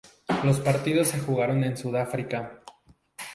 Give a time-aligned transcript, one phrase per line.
[0.43, 2.63] Los partidos se jugaron en Sudáfrica.